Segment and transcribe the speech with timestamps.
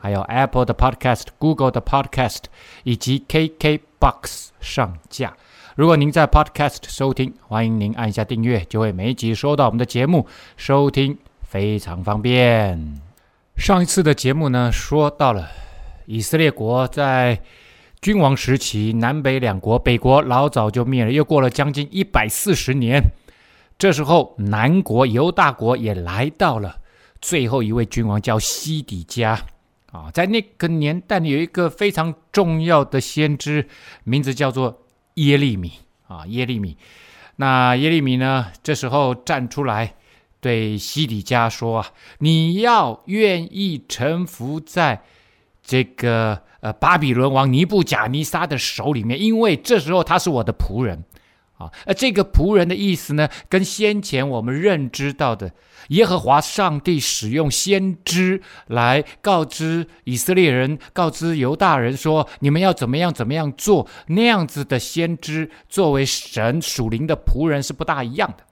[0.00, 2.44] 还有 Apple 的 Podcast、Google 的 Podcast
[2.84, 5.36] 以及 KKBox 上架。
[5.76, 13.00] 如果您在 Podcast 收听，欢迎您按下订阅，就会每集收到我们的节目，收听非常方便。
[13.56, 15.48] 上一次的节目呢，说到了
[16.06, 17.40] 以色列国在
[18.00, 23.02] 君王时期，南北两国，北国老早就灭了，又过了将近一百四十年，
[23.78, 26.78] 这时候南国犹大国也来到了，
[27.20, 29.38] 最后一位君王叫西底家。
[29.92, 33.66] 啊，在那个年代有一个非常重要的先知，
[34.04, 35.72] 名字叫做耶利米
[36.06, 36.76] 啊，耶利米。
[37.36, 39.94] 那耶利米呢，这时候站出来
[40.40, 41.86] 对西底家说啊
[42.20, 45.02] ：“你要愿意臣服在
[45.62, 51.04] 这个呃巴比伦王尼布甲尼撒的手里面，因为这时候他是我的仆人。”
[51.60, 55.52] 啊，而这个仆人的意思呢，跟先前我们认知到的
[55.88, 68.44] 耶和华上帝使用先知来告知以色列人、告知犹大人说，你们要怎么样、怎么样做，那样子的先知作为神属灵的仆人是不大一样的。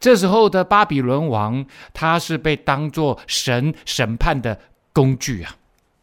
[0.00, 4.58] 这时候的巴比伦王，他是被当作神审判的
[4.94, 5.56] 工具啊。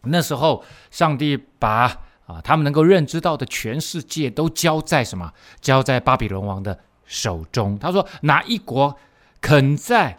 [0.03, 2.02] 那时候，上帝把。
[2.25, 5.33] 啊，他们能够认知到的全世界都交在什么？
[5.59, 7.77] 交在巴比伦王的手中。
[7.77, 8.97] 他说：“哪一国
[9.41, 10.17] 肯在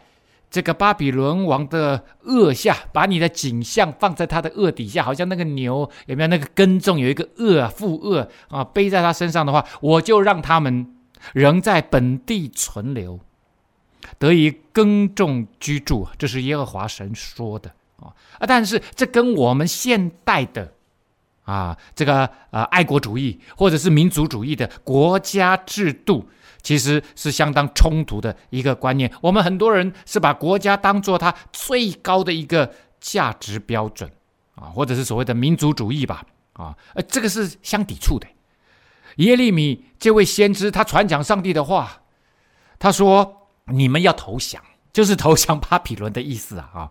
[0.51, 10.95] 这个巴比伦王的恶下，把你的景象放在他的恶底下，好像那个牛有没有那个耕种有一个恶啊，负恶啊，背在他身上的话，我就让他们
[11.33, 13.19] 仍在本地存留，
[14.19, 18.13] 得以耕种居住。”这是耶和华神说的啊。
[18.39, 20.74] 啊，但是这跟我们现代的。
[21.45, 26.27] 啊，这个呃，爱国主义或者是民族主义的国家制度，
[26.63, 29.13] 其实是相当冲突的一个观念。
[29.21, 34.11] 我们很多人是把国家当做他最高的一个价值标准
[34.55, 38.27] 啊，或者是所谓的民族主义吧，啊，呃，这个是相抵触的。
[39.17, 42.03] 耶利米这位先知，他传讲上帝的话，
[42.79, 44.61] 他说：“你们要投降，
[44.93, 46.91] 就是投降巴比伦的意思啊。”啊，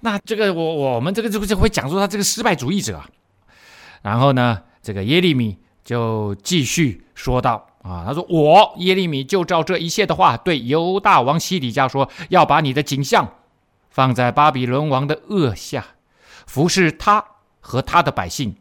[0.00, 3.08] 那这个我我们这个就就会讲说他这个失败主义者啊。
[4.02, 13.34] 然后呢，这个耶利米就继续说道：“啊，他说我耶利米就照这一切的话，对犹大王西底家说，要把你的景象
[13.90, 15.84] 放在巴比伦王的轭下，
[16.46, 17.24] 服侍他
[17.60, 18.56] 和他的百姓，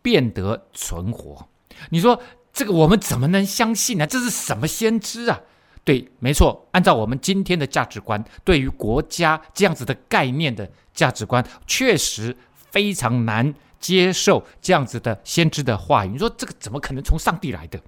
[0.00, 1.48] 变得存活。
[1.90, 2.20] 你说
[2.52, 4.06] 这个我们怎么能相信呢？
[4.06, 5.40] 这是什么先知啊？
[5.84, 12.36] 对，没错，按照我们今天的价值观，对于国家这样子的概念的价值观，确实
[12.70, 17.80] 非常难。”接受这样子的先知的话语，你说这个怎么可能从上帝来的？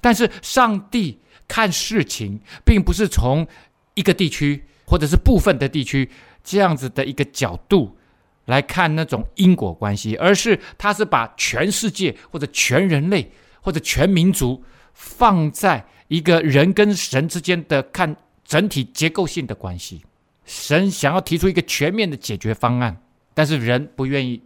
[0.00, 3.46] 但是上帝看事情，并不是从
[3.94, 6.08] 一个地区或者是部分的地区
[6.44, 7.96] 这样子的一个角度
[8.44, 14.62] 来看那种因果关系，而是他是把全世界或者全人类或者全民族
[14.94, 20.02] 放在一个人跟神之间的看整体结构性的关系。
[20.44, 23.02] 神想要提出一个全面的解决方案，
[23.34, 24.40] 但是人不愿意。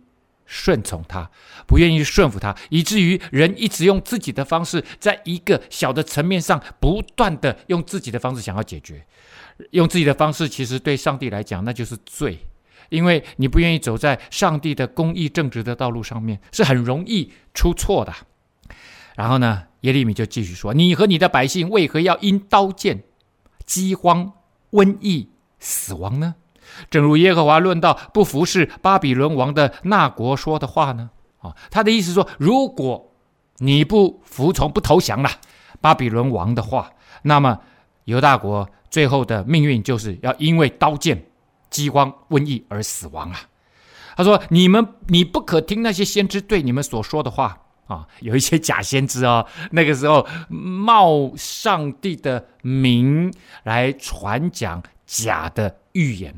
[0.46, 1.30] 顺从他，
[1.66, 9.06] 不愿意顺服他，以至于人一直用自己的方式，在一个小的层面上，不断的用自己的方式想要解决，
[9.72, 12.38] 用自己的方式，其实对上帝来讲，那就是罪，
[12.88, 18.14] 因为你不愿意走在上帝的公义正直的道路上面，是很容易出错的。
[19.16, 23.02] 然后呢，耶利米就继续说：“你和你的百姓为何要因刀剑、
[23.64, 24.32] 饥荒、
[24.72, 26.34] 瘟疫死亡呢？”
[26.90, 31.10] 正如耶和华论到不服侍巴比伦王的那国说的话呢？
[31.38, 33.12] 啊，他的意思说，如果
[33.58, 35.30] 你不服从、不投降了
[35.80, 36.90] 巴比伦王的话，
[37.22, 37.60] 那么
[38.04, 41.26] 犹大国最后的命运就是要因为刀剑、
[41.70, 43.40] 饥荒、瘟疫而死亡啊！
[44.16, 48.06] 他说：“你们，你不可听那些先知对你们所说的话啊！
[48.20, 53.30] 有一些假先知哦，那个时候冒上帝的名
[53.64, 56.34] 来传讲假的预言。”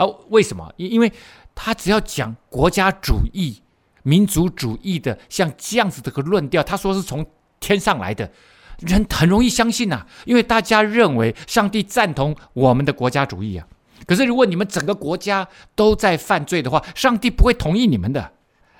[0.00, 0.72] 啊，为什么？
[0.78, 1.12] 因因为
[1.54, 3.60] 他只要讲国家主义、
[4.02, 7.26] 民族主义的，像这样子的个论调，他说是从
[7.60, 8.32] 天上来的，
[8.78, 13.66] 人很容易相信呐、因为大家认为上帝赞同我们的国家主义啊。
[14.06, 18.32] 可是如果你们整个国家都在犯罪的话，上帝不会同意你们的。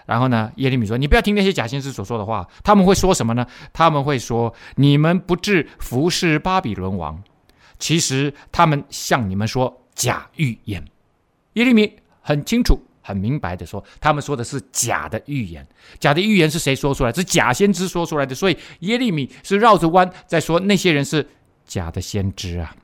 [0.06, 3.46] 然后呢，耶利米说：“你不要听那些假先知所说的话，他们会说什么呢？
[3.74, 7.22] 他们会说你们不至服侍巴比伦王，
[7.78, 10.82] 其实他们向你们说假预言。”
[11.54, 15.66] 耶利米很清楚、很明白的说，他们说的是假的预言。
[15.98, 17.12] 假的预言是谁说出来？
[17.12, 18.34] 是假先知说出来的。
[18.34, 21.26] 所以耶利米是绕着弯在说那些人是
[21.64, 22.74] 假的先知啊。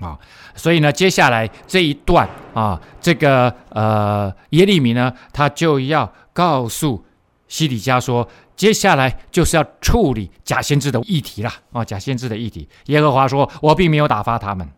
[0.00, 0.18] 啊，
[0.56, 7.04] 所以呢，接下来这一段啊，这个呃耶利米呢，他就要告诉
[7.46, 12.68] 西底家说，接下来就是要处理假先知的议题了啊，假先知的议题。
[12.86, 14.68] 耶和华说：“我并没有打发他们，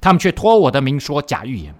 [0.00, 1.74] 他们却托我的名说假预言，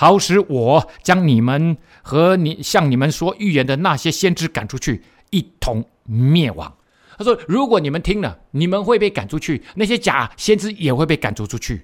[0.00, 6.72] 好使我将你们和你向你们说预言的那些先知赶出去，一同灭亡。”
[7.18, 11.82] 他说：“如果你们听了，你们会被赶出去，那些假先知也会被赶逐出去。”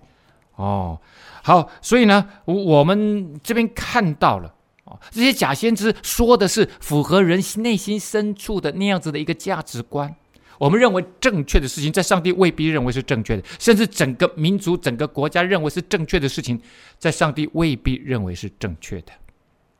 [0.55, 1.01] 哦，
[1.43, 10.15] 好，所以呢，我们这边看到了哦，这些假先知说的是符合人内心深处的那样子的一个价值观。
[10.59, 16.61] 我们认为正确的事情，在上帝未必认为是正确的，甚至整个民族、整个国家认为是正确的事情，
[16.99, 19.13] 在上帝未必认为是正确的。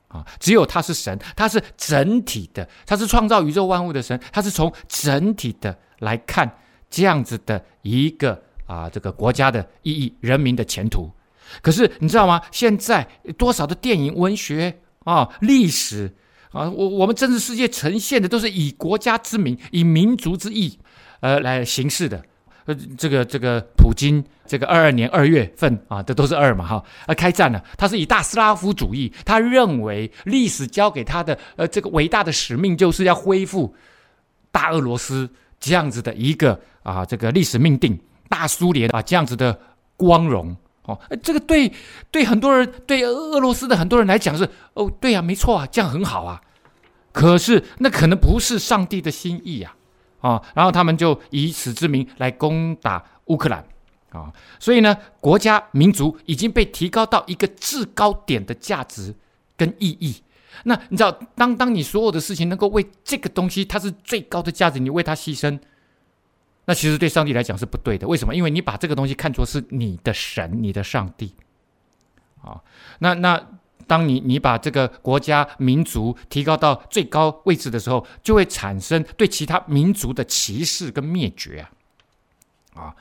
[0.09, 8.43] 啊，只有他是神，他是整体的，他是创造宇宙万物的神，他是从整体的来看这样子的一个。
[8.67, 11.11] 啊，这个国家的意义、人民的前途，
[11.61, 12.41] 可是你知道吗？
[12.51, 13.07] 现在
[13.37, 16.11] 多少的电影、文学啊、历史
[16.55, 20.79] 啊，我我们政治世界呈现的都是以国家之名、以民族之义，
[21.21, 22.25] 呃，来行事的。
[22.67, 27.63] 呃，这个这个普京，这个二二年二月份啊，这都是二嘛哈，啊，开战了。
[27.77, 33.75] 他是以大斯拉夫主义，他认为历史交给他的呃这个伟大的使命，就是要恢复
[34.51, 35.29] 大俄罗斯
[35.61, 37.99] 这样子的一个啊这个历史命定。
[38.31, 39.57] 大苏联啊，这样子的
[39.99, 41.73] 光荣哦，这个对
[42.11, 46.41] 对很多人，对俄罗斯的很多人来讲是哦，对呀，没错啊，这样很好啊。
[47.13, 49.75] 可是那可能不是上帝的心意呀，
[50.21, 53.65] 啊，然后他们就以此之名来攻打乌克兰
[54.11, 59.15] 啊，所以呢，国家民族已经被提高到一个制高点的价值
[59.57, 60.23] 跟意义。
[60.65, 65.59] 那你知道，当当你所有的事情能够为这个东西，它是最高的价值，你为它牺牲。
[66.67, 68.35] 那其实对上帝来讲是不对的，为什么？
[68.35, 71.35] 因为你把这个东西看作是你的神，你的上帝，
[72.43, 72.61] 啊，
[73.01, 73.49] 那那
[73.87, 81.67] 当你你把这个国家民族提高到最高位置的时候，就会产生对其他民族的歧视跟灭绝
[82.75, 82.95] 啊，啊，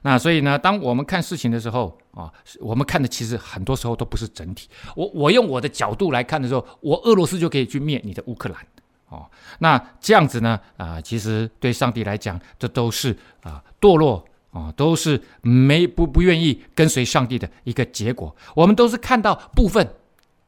[0.00, 4.68] 那所以呢，当我们看事情的时候啊，我们看的其实很多时候都不是整体。
[4.96, 8.66] 我我用我的角度来看的时候，我俄罗斯就可以去灭你的乌克兰。
[9.10, 9.28] 哦，
[9.58, 10.58] 那这样子呢？
[10.76, 18.34] 啊、其实对上帝来讲，这都是啊、堕落啊、都是没不不愿意跟随上帝的一个结果。
[18.54, 19.84] 我们都是看到部分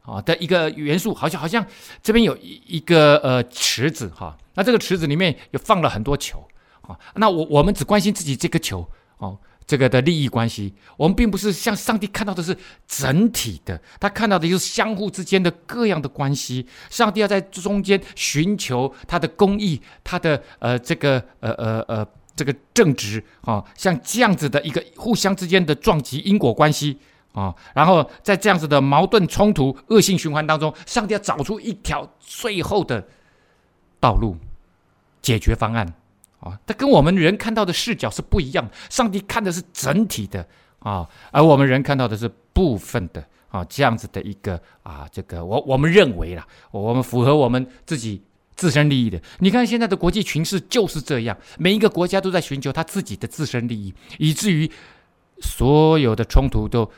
[0.02, 1.66] 啊、的一个元素，好像好像
[2.02, 6.42] 这边有一一个呃池子哈、那这个池子里面有放了很多球
[6.82, 8.88] 啊、那我我们只关心自己这个球
[9.18, 9.36] 哦。
[9.66, 12.56] 这个的利益关系，我们并不是像上帝看到的是
[12.86, 16.66] 整体的，他看到的就是相互之间的各样的关系。
[16.90, 26.98] 上帝要在中间寻求他的公义，他的呃这个呃呃呃这个正直啊、哦，像这样子的一个互相之间的撞击因果关系
[27.32, 33.06] 啊、哦，然后在这样子的矛盾冲突、恶性循环当中，上帝要找出一条最后的
[34.00, 34.36] 道路
[35.20, 35.94] 解决方案。
[36.42, 38.68] 啊，它跟我们人看到的视角是不一样。
[38.90, 40.46] 上帝看的是整体的
[40.80, 48.20] 啊，而我们人看到的是部分的啊，这样子的一个啊，这个我我们认为啦，我们符合我们自己
[48.56, 49.22] 自身利益的。
[49.38, 54.68] 你看现在的国际情势就是这样，每一个国家都在寻求他自己的自身利益，以至于
[55.38, 56.90] 所有的冲突都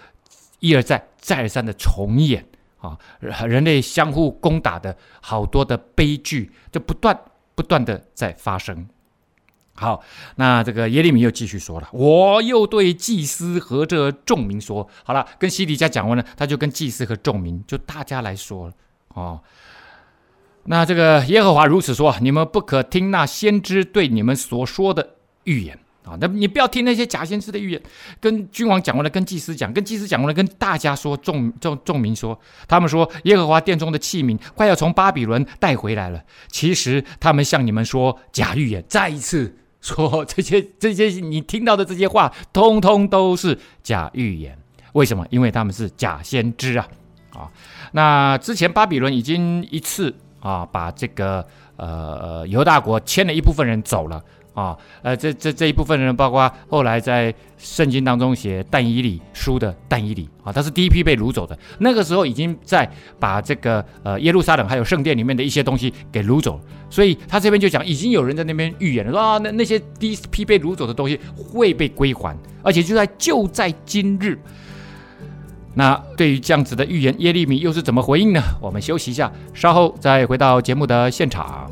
[0.60, 2.46] 一而再、再而三的重演
[2.78, 7.18] 啊，人类相互攻打的好多的悲剧，就不断
[7.54, 8.88] 不断的在发生。
[9.76, 10.00] 好，
[10.36, 18.74] 那这个耶利米又继续说了，我又对祭司和这众民说，好了，跟西底家讲完了，他就跟祭司和众民，就大家来说了，
[19.14, 19.40] 哦，
[20.66, 27.82] 那这个耶和华如此说，你们不可听那先知对你们所说的预言啊，那你不要听那些假先知的预言，
[28.20, 32.38] 跟君王讲完了，跟祭司讲，跟祭司讲完了，跟大家说，众众众民说，
[32.68, 39.56] 他们说耶和华殿中的器皿快要从巴比伦带回来了，其实他们向你们说假预言，再一次。
[39.84, 44.58] 说这些 这些你听到的这些话，通通都是假预言。
[44.94, 45.26] 为什么？
[45.28, 46.88] 因为他们是假先知啊！
[47.34, 47.50] 啊，
[47.92, 51.44] 那之前巴比伦已经一次啊，把这个
[51.76, 54.24] 呃犹大国牵了一部分人走了
[54.54, 61.58] 啊，呃，这这这一部分人，包括后来在圣经当中写但以理书的但以理啊，他是第一批被掳走的。
[61.80, 74.38] 那个时候已经在把这个呃耶路撒冷还有圣殿里面的一些东西给掳走了，所以他这边就讲，已经有人在那边预言了，说啊，那那些第一批被掳走的东西会被归还，而且就在就在今日。
[75.76, 78.40] 那对于这样子的预言，耶利米又是怎么回应呢？
[78.62, 81.68] 我们休息一下，稍后再回到节目的现场。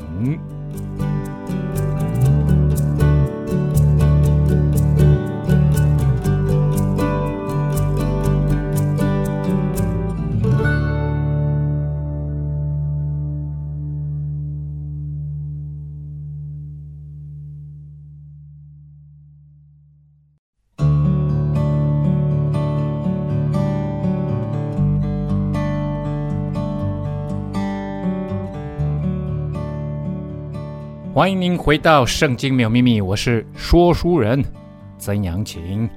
[31.13, 34.43] 欢迎您回到《圣经没有秘密》，我是说书人
[34.97, 35.87] 曾阳晴。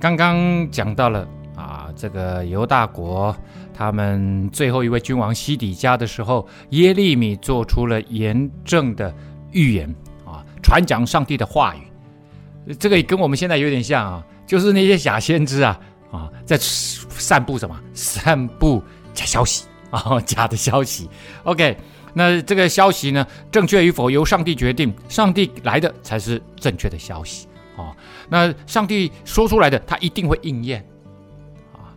[0.00, 3.36] 刚刚讲到了啊，这个犹大国
[3.74, 9.14] 他们最后一位君王西底家的时候，耶利米做出了严正的
[9.52, 9.94] 预言
[10.24, 12.72] 啊，传讲上帝的话语。
[12.78, 15.78] 这个跟我们现在有点像啊，就是那些假先知啊
[16.10, 17.78] 啊，在散布什么？
[17.92, 21.06] 散布假消息啊， 假的消息。
[21.42, 21.76] OK。
[22.16, 27.90] 那这个消息呢，正确与否由上帝决定，上帝来的才是正确的消息啊。
[28.28, 30.86] 那上帝说出来的，他一定会应验
[31.72, 31.90] 啊。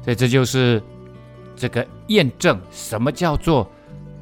[0.00, 0.80] 所以这就是
[1.56, 3.68] 这个验证什么叫做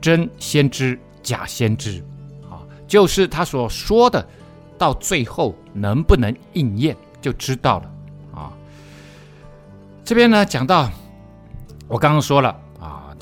[0.00, 2.02] 真先知、假先知
[2.50, 4.26] 啊，就是他所说的，
[4.78, 7.94] 到最后能不能应验，就知道了
[8.34, 8.52] 啊。
[10.02, 10.90] 这边呢讲到，
[11.88, 12.58] 我刚刚说了。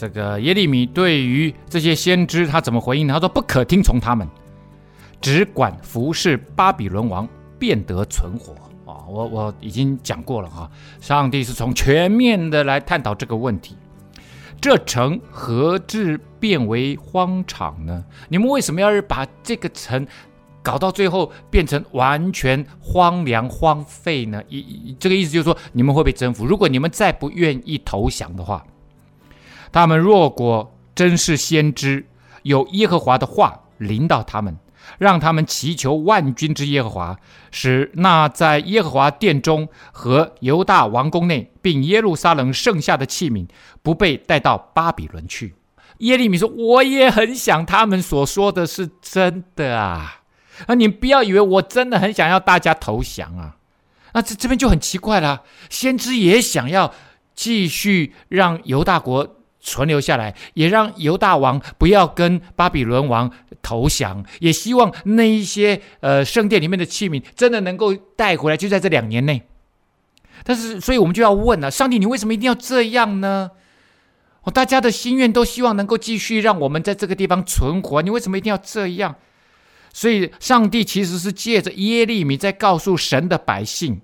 [0.01, 3.13] 这个耶利米对于这些先知，他怎么回应呢？
[3.13, 4.27] 他说：“不可听从他们，
[5.21, 7.29] 只管服侍巴比伦王，
[7.59, 8.55] 便得存活。”
[8.91, 10.71] 啊，我我已经讲过了哈，
[11.03, 13.77] 上帝是从全面的来探讨这个问题。
[14.59, 18.03] 这城何至变为荒场呢？
[18.31, 20.07] 你们为什么要把这个城
[20.63, 24.43] 搞到最后变成完全荒凉荒废呢？
[24.49, 26.47] 一这个意思就是说，你们会被征服。
[26.47, 28.65] 如果你们再不愿意投降的话。
[29.73, 32.07] 他们若果真是先知，
[32.43, 34.57] 有耶和华的话临到他们，
[34.99, 37.17] 让他们祈求万军之耶和华，
[37.51, 43.47] 使那在耶和华殿中和犹大王宫内，并耶路撒冷剩下的器皿，
[43.83, 45.55] 不被带到巴比伦去。
[45.99, 50.23] 耶利米说：“我也很想他们所说的是真的啊！
[50.67, 53.57] 啊，你不要以为我真的很想要大家投降啊！
[54.15, 56.93] 那这这边就很奇怪了，先知也想要
[57.35, 63.31] 继续让犹大国。”存留下来，也让犹大王不要跟巴比伦王
[63.63, 69.43] 投降，也希望那一些呃圣殿里面的器皿真的能够带回来，就在这两年内。
[70.43, 73.51] 但是，所以我们就要问了：上帝，你为什么一定要这样呢？
[74.43, 79.17] 哦，大家的心愿都希望能够继续让我们在这个地方存活，你为什么一定要这样？
[79.93, 84.01] 所以，上帝其实是借着耶利米在告诉神的百姓。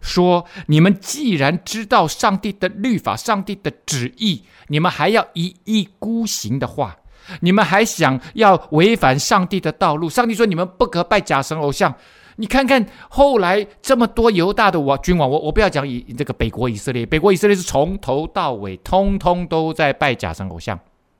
[0.00, 6.96] 说：你们既然知道上帝的律法、上帝的旨意，你们还要一意孤行的话，
[7.40, 10.08] 你们还想要违反上帝的道路。
[10.08, 11.94] 上帝说：你们不可拜假神偶像。
[12.40, 20.78] 你看看后来这么多犹大的王君王，我我不要讲以这个北国以色列，北国以色列是从头到尾通通都在拜假神偶像。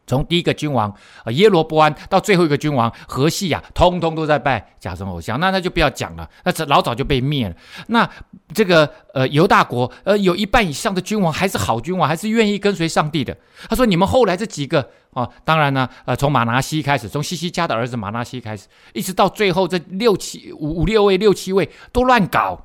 [0.08, 7.54] 从第一个君王啊耶罗波安到最后一个君王何西亚，通通都在拜假神偶像，那那就不要讲了，那这老早就被灭了。
[7.86, 8.08] 那
[8.52, 13.36] 这个呃犹大国呃有一半以上的君王还是好君王，还是愿意跟随上帝的。
[13.68, 22.64] 他说：“你们后来这几个啊，当然呢，呃，从马拿西开始，从西西家的儿子马拿西开始，一直到最后这六七五五六位六七位都乱搞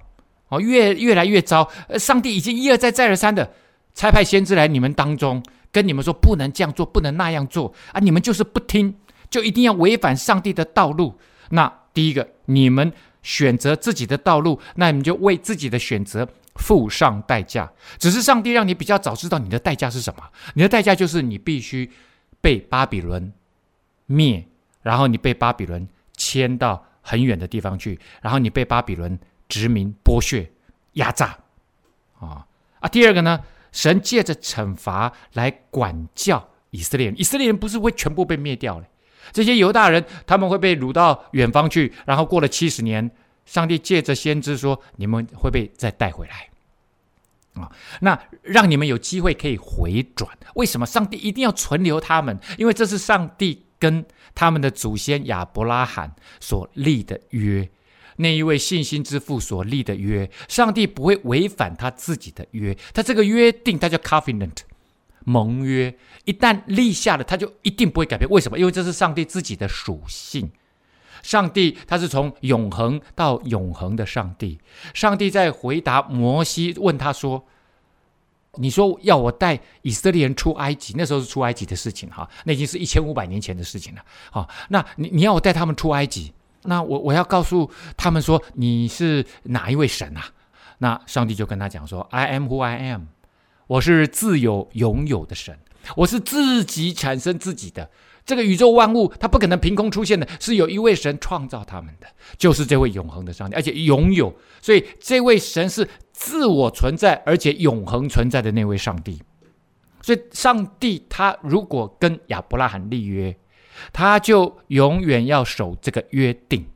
[0.50, 1.70] 哦，越越来越糟。
[1.98, 3.52] 上帝已经一而再再而三的
[3.94, 5.44] 差派先知来你们当中。”
[5.74, 8.00] 跟你们说不能这样做，不能那样做啊！
[8.00, 8.96] 你们就是不听，
[9.30, 11.20] 就一定要违反上帝的道路。
[11.50, 17.72] 那第一个，你们选择自己的道路，那你们就为自己的选择付上代价。
[17.98, 21.92] 只是上帝让你比较早知道你的代价是什么，你的代价就是你必须
[22.40, 23.34] 被巴比伦
[24.06, 24.48] 灭，
[24.84, 30.52] 然后你被巴比伦迁到很远的地方去，然后你被巴比伦殖民、剥削、
[30.94, 31.36] 压榨。
[32.20, 32.46] 啊
[32.80, 32.88] 啊！
[32.88, 33.40] 第二个呢？
[33.74, 38.86] 神借着惩罚来管教以色列人，以色列人不是会全部被灭掉了。
[39.34, 43.12] 这些犹大人他们会被掳到远方去，然后过了七十年，
[43.46, 46.48] 上帝借着先知说：“你们会被再带回来。”
[47.62, 50.30] 啊，那让你们有机会可以回转。
[50.56, 52.40] 为什么上帝一定要存留他们？
[52.58, 54.04] 因为这是上帝跟
[54.34, 57.70] 他们的祖先亚伯拉罕所立的约。
[58.18, 62.78] 那一位信心之父所立的约，上帝不会违反他自己的约。
[62.94, 64.58] 他这个约定，他叫 covenant，
[65.26, 68.30] 盟约，一旦立下了，他就一定不会改变。
[68.30, 68.60] 为什么？
[68.60, 70.52] 因为这是上帝自己的属性。
[71.22, 74.60] 上帝他是从永恒到永恒的上帝。
[74.94, 77.46] 上帝在回答摩西问他说
[78.60, 80.94] ：“你说要我带以色列人出埃及？
[80.98, 84.02] 那时候是出埃及的事情哈，那已经是一千五百年前的事情了。
[84.32, 86.34] 好，那你你要我带他们出埃及？”
[86.66, 90.24] 那我我要告诉他们说，你是哪一位神啊？
[90.80, 93.04] 那上帝就跟他讲说：“I am who I am，
[93.68, 95.58] 我是自有永有的神，
[95.96, 97.90] 我是自己产生自己的。
[98.26, 104.34] 这个宇宙万物它不可能凭空出现的，是有一位神创造他们的，就是这位永恒的上帝，而且拥有。
[104.62, 109.22] 所以这位神是自我存在而且永恒存在的那位上帝。
[110.02, 113.36] 所以上帝他如果跟亚伯拉罕立约。
[113.92, 116.68] 他就永远要守这个约定，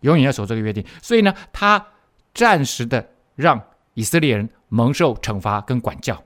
[0.00, 0.84] 永远要守这个约定。
[1.02, 1.86] 所以呢，他
[2.34, 3.60] 暂时的让
[3.94, 6.22] 以色列人蒙受惩罚跟管教，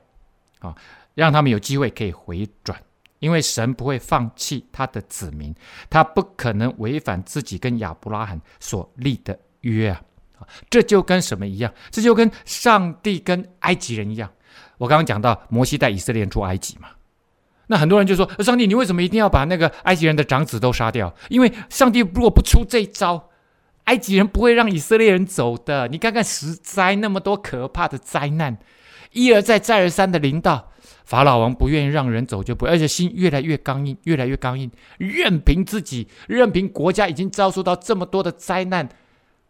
[0.61, 0.75] 啊，
[1.15, 2.81] 让他们有机会可以回转。
[3.21, 5.55] 因为神不会放弃他的子民，
[5.89, 10.03] 他不可能违反自己跟亚伯拉罕所立的约啊！
[10.69, 11.73] 这就跟什么一样？
[11.91, 14.31] 这就跟上帝跟埃及人一样。
[14.77, 16.91] 我刚刚讲到摩西带以色列人出埃及嘛。
[17.69, 21.15] 那很多人就说：“上帝，你为什么一定要把那个埃及人的长子都杀掉？
[21.31, 23.31] 因为上帝如果不出这一招，
[23.85, 25.89] 埃及人不会让以色列人走的。
[25.89, 28.59] 你看看十灾那么多可怕的灾难，
[29.13, 30.73] 一而再再而三的临到，
[31.07, 38.87] 法老王不愿意让人走就不，而且心越来越刚硬，越来越刚硬，任凭自己，任凭国家已经遭受到这么多的灾难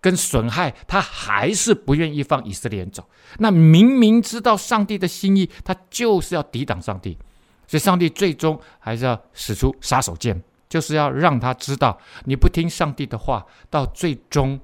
[0.00, 3.09] 跟损害，他还是不愿意放以色列人走。
[3.38, 7.18] 那明明知道上帝的心意，他就是要抵挡上帝。”
[7.66, 14.59] 所以，上帝最终还是要使出杀手锏，就是要让他知道，你不听上帝的话，到最终，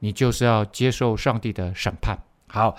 [0.00, 2.18] 你就是要接受上帝的审判。
[2.48, 2.76] 好，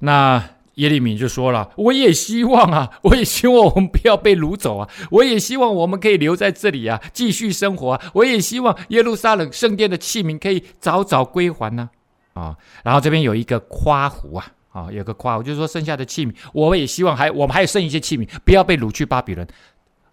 [0.00, 0.42] 那
[0.74, 11.90] 耶利米就说了：“我也希望啊，我也希望我们不要被掳走啊，我也希望我们可以留在这里啊，继续生活啊，我也希望耶路撒冷圣殿的器皿可以早早归还呢。”
[12.32, 14.46] 啊，然后这边有一个夸胡啊。
[14.70, 19.44] 啊、有个夸，我就是说剩下的器皿，我们也希望还我们还有剩一些器皿，不要被掳去巴比伦。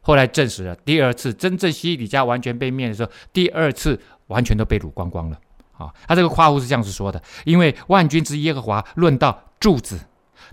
[0.01, 5.37] 后来证实了，第二次真正西西里家完全被灭的时候，第二次完全都被掳光光了。
[5.77, 9.99] 啊、他这个夸胡是这样子说的：因为万军之耶和华论到柱子、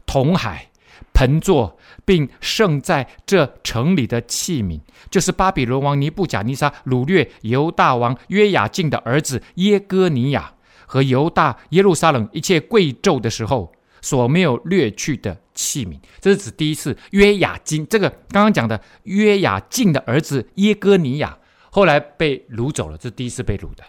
[0.05, 0.69] 铜海、
[1.15, 10.53] 盆座，并盛在这城里的器皿，就是巴比伦王尼布甲尼撒掳掠犹大王约雅敬的儿子耶哥尼亚
[10.85, 13.73] 和犹大耶路撒冷一切贵胄的时候。
[14.05, 17.87] 所没有掠去的器皿，这是指第一次约雅金。
[17.87, 21.39] 这个刚刚讲的约雅敬的儿子耶哥尼亚，
[21.71, 23.83] 后来被掳走了，这是第一次被掳的。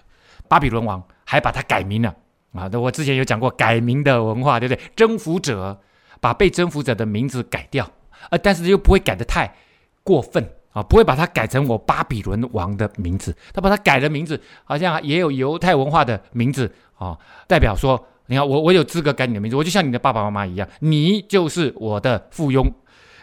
[0.48, 2.16] 巴比伦王还把他改名了
[2.54, 2.70] 啊！
[2.72, 4.82] 那我之前有讲过改名的文化，对不对？
[4.96, 5.82] 征服者
[6.22, 7.92] 把被征服者的名字改掉，
[8.30, 9.54] 呃，但是又不会改得太
[10.02, 13.36] 过分啊，不会把它改成我巴比伦王的名字。
[13.54, 18.08] 他把他改的名字，好像也有犹太文化的名字啊，代表说。
[18.28, 22.66] 你看，我我有资格改你的名字，我就像你的爸爸妈妈一样，你就是我的附庸，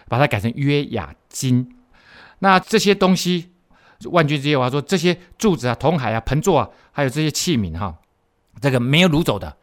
[0.08, 1.76] 把它改成约雅金。
[2.38, 3.48] 那这些东西，
[4.04, 7.96] 万军之耶和华说，这些柱子啊、铜海啊、盆座啊，还有这些器皿哈，
[8.60, 9.56] 这个没有掳走的，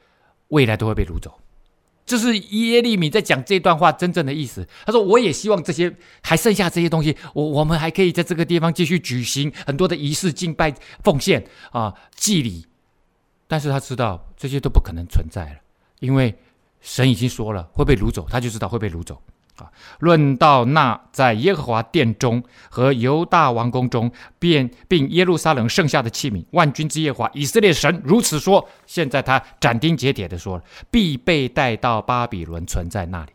[0.50, 1.40] 未来都会被掳走。
[2.06, 4.68] 这是耶利米在讲这段话真正的意思。
[4.86, 10.74] 他说，我也希望这些还剩下这些东西，我我们还可以在这个地方继续举行很多的仪式、敬拜、
[11.04, 12.66] 奉献啊、祭礼。
[13.52, 15.56] 但是他知道这些都不可能存在了，
[16.02, 16.38] 因为
[16.82, 19.20] 神已经说了会被掳走，他就知道会被掳走
[19.56, 19.72] 啊。
[20.02, 33.32] 论到那在耶和华殿中和犹大王宫中，便并耶路撒冷剩下的器皿，万军之耶和华以色列神如此说：现在他斩钉截铁的说了，必被带到巴比伦，存在那里。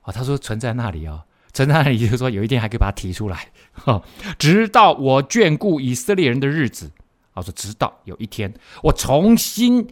[0.00, 1.22] 啊，他说存在那里哦，
[1.52, 4.02] 存在那里就是说有一天还可以把它提出来，哈，
[4.36, 6.90] 直到我眷顾以色列人的日子。
[7.38, 9.86] 我说：“直到有一天，我重新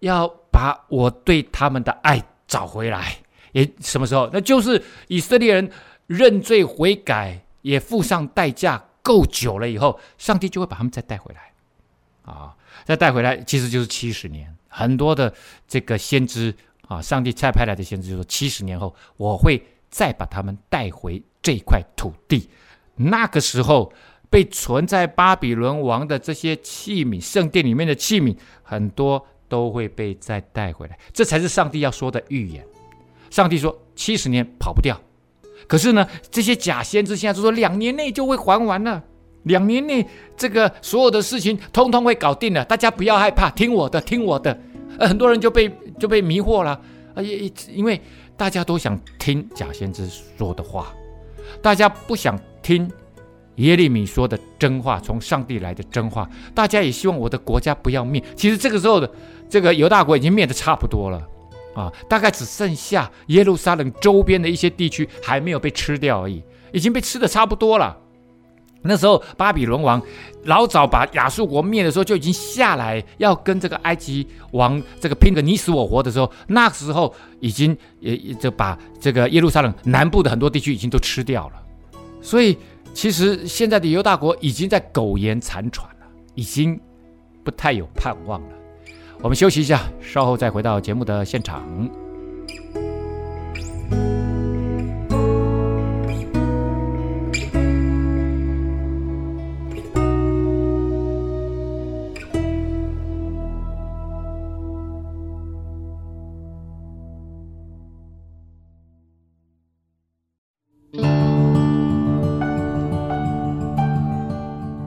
[0.00, 3.16] 要把我对他们的爱找回来，
[3.52, 4.28] 也什么时候？
[4.32, 5.70] 那就是以色列人
[6.06, 11.52] 认罪悔改，也付上代价够久了以后，上帝就会把他们再带回来。
[12.22, 14.52] 啊，再带回来，其实就是七十年。
[14.68, 15.32] 很多的
[15.68, 16.54] 这个先知
[16.88, 22.48] 啊，上帝差派来的先知就说，七十年后我会再把他们带回这块土地。
[22.96, 23.92] 那个时候。”
[24.30, 30.96] 被存在巴比伦王的这些器皿，圣殿里面的器皿，很多都会被再带回来。
[31.12, 32.64] 这才是上帝要说的预言。
[33.28, 35.00] 上帝说七十年跑不掉，
[35.68, 39.02] 可是呢，这些假先知现在就说两年内就会还完了。
[39.44, 44.58] 两年内这个所有的事情通通会搞定了，大家不要害怕，听我的，听我的。
[44.98, 46.72] 呃，很多人就被就被迷惑了，
[47.14, 48.00] 啊，因因为
[48.36, 50.92] 大家都想听假先知说的话，
[51.62, 52.90] 大家不想听
[53.56, 56.28] 耶利米说的真话，从上帝来的真话。
[56.54, 58.22] 大家也希望我的国家不要灭。
[58.34, 59.10] 其实这个时候的
[59.48, 61.22] 这个犹大国已经灭得差不多了，
[61.74, 67.96] 啊，大概只剩下耶路撒冷周边的一些地区还没有被吃掉而已，已经被吃得差不多了。
[68.82, 70.00] 那时候巴比伦王
[70.44, 81.62] 老早把亚述国灭的时候就已经下来要跟这个埃及王这个拼个你死我活的时候，那时候已经也就把这个耶路撒冷南部的很多地区已经都吃掉了。
[82.22, 82.56] 所以
[82.92, 86.78] 其实现在的犹大国已经在苟延残喘了，已经
[87.42, 88.48] 不太有盼望了。
[89.22, 91.90] 我们休息一下，稍后再回到节目的现场。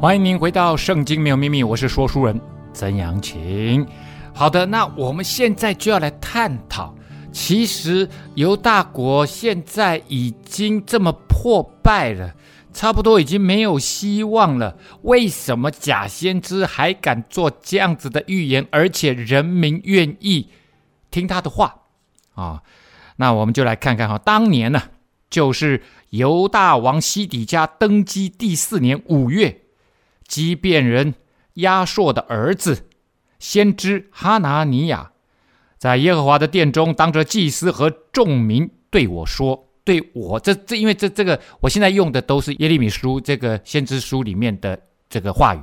[0.03, 2.37] 欢迎您回到《圣经没有秘密》，我是说书人
[2.73, 3.87] 曾阳晴。
[4.33, 6.93] 好的，那我们现在就要来探讨，
[7.31, 12.33] 其实犹大国现在已经这么破败了，
[12.73, 14.77] 差不多已经没有希望了。
[15.03, 20.49] 为什么假先知还敢做这样子的预言，而且人民愿意
[21.11, 21.75] 听他的话
[22.35, 22.61] 啊？
[23.15, 24.83] 那我们就来看看哈，当年呢，
[25.29, 29.61] 就是犹大王西底家登基第四年五月。
[30.33, 31.13] 畸变人
[31.53, 32.89] 亚朔的儿子
[33.37, 35.11] 先知哈拿尼亚，
[35.77, 45.59] 在耶和华的殿中，当着祭司和众民对我说：“对我这这，因为这这个，我现在用的都是耶利米书这个先知书里面的这个话语，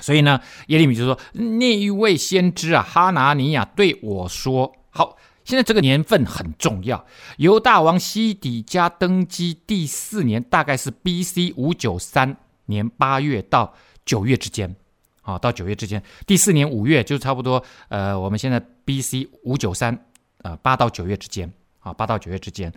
[0.00, 7.06] 所以呢，耶利米就说那一位先知啊，哈拿尼亚对我说：好，现在这个年份很重要，
[7.38, 11.54] 犹大王西底家登基第四年，大概是 B.C.
[11.56, 13.72] 五九三年八月到。”
[14.10, 14.74] 九月之间，
[15.22, 19.28] 啊，到九月之间，第四年五月就差不多，呃，我们现在 B.C.
[19.44, 19.96] 五九三，
[20.42, 22.72] 呃，八到九月之间，啊，八到九月之间。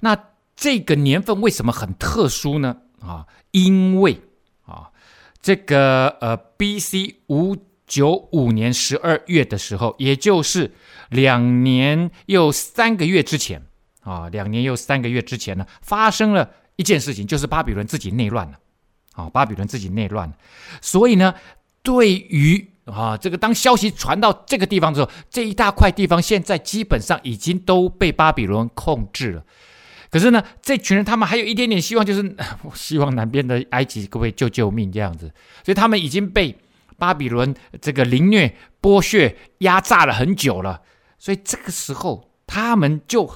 [0.00, 0.16] 那
[0.56, 2.74] 这个年份为什么很特殊呢？
[3.02, 4.18] 啊，因为
[4.64, 4.88] 啊，
[5.42, 7.16] 这个呃，B.C.
[7.26, 7.54] 五
[7.86, 10.72] 九五年十二月的时候，也就是
[11.10, 13.62] 两年又三个月之前，
[14.00, 18.58] 啊，两年又三个月之前呢，发生了一件事情，就是巴比伦自己内乱了。
[19.14, 20.32] 啊，巴比伦自己内乱，
[20.80, 21.34] 所以呢，
[21.82, 29.44] 对于啊这个当消息传到这个地方之后，这一大块地方现在基本上已经都被巴比伦控制了。
[30.10, 32.36] 可是呢，这群人他们还有一点点希望，就是
[32.74, 35.32] 希望南边的埃及各位救救命这样子。
[35.64, 36.56] 所以他们已经被
[36.96, 40.82] 巴比伦这个凌虐、剥削、压榨了很久了。
[41.18, 43.28] 所以这个时候，他们就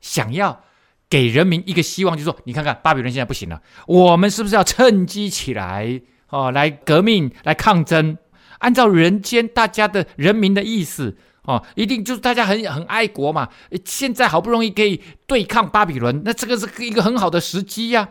[0.00, 0.64] 想要。
[1.10, 8.18] 给人民一个希望，就是说，你看看巴比伦现在不行了，我们是不是要趁机起来哦，来革命，来抗争？
[8.58, 13.48] 按照人间大家的人民的意思哦，一定就是大家很很爱国嘛。
[13.84, 18.08] 现在好不容易可以对抗巴比伦，那这个是一个很好的时机呀。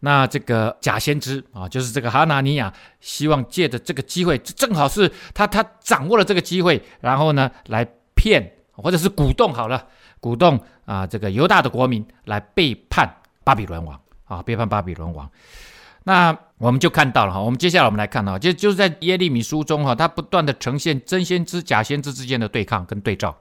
[0.00, 9.88] 那这个假先知啊，就是这个哈拿尼亚，希望借着这个机会，正好是他他掌握了这个机会，然后呢来骗或者是鼓动好了。
[10.20, 13.12] 鼓动啊，这个犹大的国民来背叛
[13.44, 15.30] 巴比伦王啊，背叛巴比伦王。
[16.04, 23.36] 那我们就看到了哈，我们接下来我们来看到，就就是在耶利米书中哈，他不断的呈现真先知、假先知之间的对抗跟对照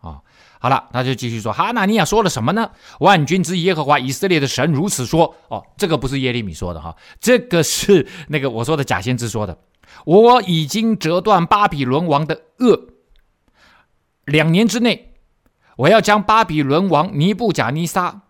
[0.00, 0.20] 啊。
[0.60, 2.70] 好了，他就继续说，哈拿尼亚说了什么呢？
[2.98, 9.56] 万军之耶和华以色列的神如此说哦，这个不是耶利米说的哈，这个是那个我说的假先知说的。
[10.04, 12.88] 我已经折断巴比伦王的轭，
[14.24, 15.07] 两年之内。
[15.78, 18.22] 我要将巴比伦王尼布甲尼撒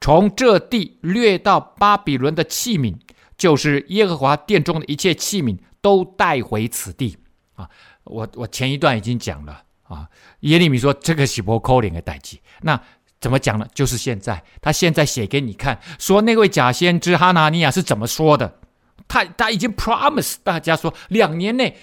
[0.00, 2.96] 从这地掠到巴比伦的器皿，
[3.38, 7.16] 就是耶和华殿中的一切器皿，都带回此地。
[7.54, 7.70] 啊，
[8.04, 10.08] 我我前一段已经讲了啊，
[10.40, 12.36] 耶利米说这个是不可能的代志。
[12.62, 12.78] 那
[13.20, 13.66] 怎么讲呢？
[13.72, 18.58] 就是现在，他现在写给你看，说那位假先知哈拿尼亚是怎么说的？
[19.06, 21.76] 他他已经 promise 大家说，两年内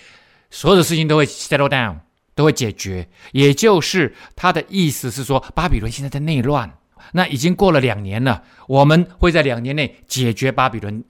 [0.52, 2.00] 所有的事情都会 settle down。
[2.36, 6.78] 都会解决，也就是他的意思是说，巴比伦现在在内乱，
[7.12, 11.04] 那已经过了两年了，我们会在两年内解决巴比伦，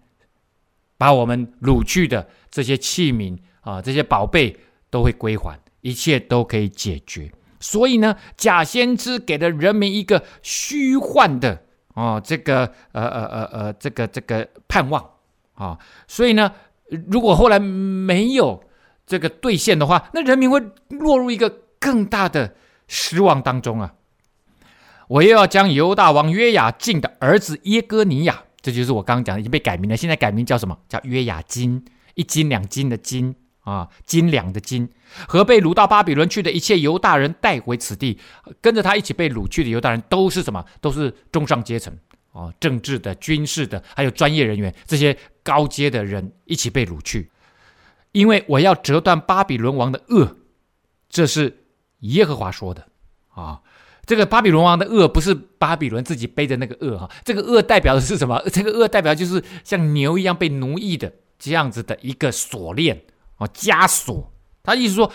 [0.97, 4.57] 把我们掳去的这些器皿啊，这些宝贝
[4.89, 7.31] 都会归还，一切都可以解决。
[7.59, 15.09] 所以呢，假先知给了人民一个虚幻的啊，这个呃呃呃呃，这个这个盼望
[15.53, 15.79] 啊。
[16.07, 16.51] 所以呢，
[17.09, 18.62] 如果后来没有
[19.13, 22.56] 这个兑现的话，那人民会落入一个更大的
[22.88, 23.93] 失望当中啊。
[25.08, 30.76] 我又要将犹大王约雅敬的儿子耶哥尼亚，这就是我刚刚讲的，已经被改名了，现在改名叫什么？
[30.89, 34.89] 叫约雅斤，一斤两斤的斤啊，斤两的斤，
[35.28, 38.17] 和被掳到巴比伦去的一切犹大人带回此地，
[38.62, 40.65] 跟着他一起被掳去的犹大人都是什么？
[40.82, 41.95] 都是中上阶层
[42.32, 47.30] 啊，政治的、军事的，还有专业人员，这些高阶的人一起被掳去，
[48.13, 50.36] 因为我要折断巴比伦王的轭，
[51.10, 51.65] 这是
[51.99, 52.88] 耶和华说的
[53.30, 53.60] 啊。
[54.06, 58.41] 这个巴比伦王的轭不是巴比伦自己背的那个轭哈，这个轭代表的是什么？
[58.52, 63.02] 这个轭代表就是像牛一样被奴役的这样子的一个锁链
[63.38, 64.32] 哦，枷锁。
[64.62, 65.10] 他意思说，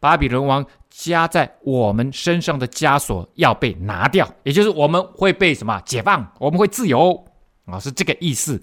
[0.00, 7.24] 巴比伦王加在我们身上的枷锁要被拿掉，也就是我们会被什么解放，我们会自由
[7.66, 8.60] 啊，是这个意思。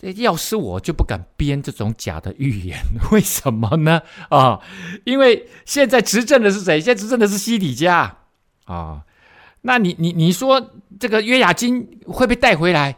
[0.00, 2.78] 这要是我就不敢编这种假的预言，
[3.10, 4.00] 为什么呢？
[4.30, 4.60] 啊，
[5.04, 6.80] 因为现在执政的是谁？
[6.80, 8.16] 现在执政的是西底家。
[8.66, 9.02] 啊、
[9.62, 12.96] 那你你你说这个约雅斤会被带回来？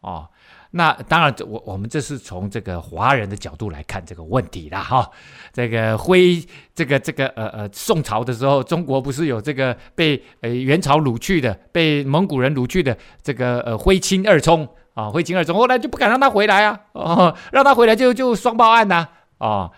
[0.00, 0.28] 哦，
[0.70, 4.80] 那当然，我我们这是从这个华人的角度来看这个问题啦。
[4.80, 5.10] 哈、
[5.52, 6.42] 这个徽，
[6.74, 19.06] 这个这个呃呃，宋朝的时候，中国不是有这个被呃元朝掳去的，被蒙古人掳去的这个呃徽钦二冲啊，徽钦二聪后来就不敢让他回来啊，哦，让他回来就就双报案呐
[19.38, 19.70] 啊、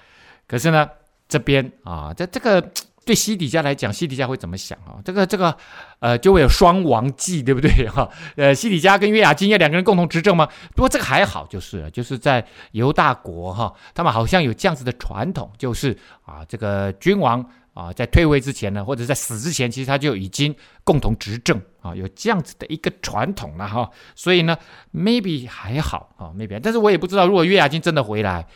[0.47, 0.89] 可是呢，
[1.29, 2.71] 这边啊，这这个。
[3.07, 4.99] 对西底家来讲，西底家会怎么想啊？
[5.05, 5.57] 这个这个，
[6.01, 8.11] 呃，就会有双王记，对不对 哈？
[8.35, 10.49] 呃，西底家跟约雅金要两个人共同执政吗？
[10.75, 23.91] 不过这个还好，就是就是在犹大国哈，他们好像有这样子的传统，就是啊，这个君王啊，在退位之前呢，或者在死之前，其实他就已经共同执政啊，有这样子的一个传统了哈。
[24.15, 24.57] 所以呢
[24.95, 28.47] ，maybe 还好啊，maybe，但是我也不知道，如果约雅斤真的回来，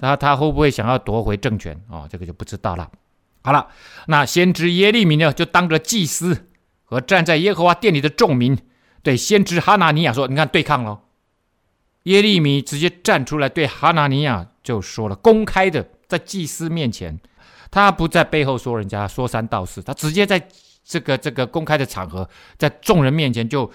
[0.00, 2.08] 那他会不会想要夺回政权啊？
[2.10, 2.90] 这个就不知道了。
[3.44, 3.68] 好了，
[4.08, 6.48] 那先知耶利米呢，就当着祭司
[6.82, 8.58] 和站在耶和华殿里的众民，
[9.04, 10.98] 对先知哈拿尼亚说：“你看，对抗喽。”
[12.04, 17.18] 耶利米直接站出来对哈拿尼亚就说了，公开的在祭司面前，
[17.74, 20.48] 他不在背后说人家说三道四，他直接在
[20.84, 23.68] 这个这个公开的场合，在众人面前就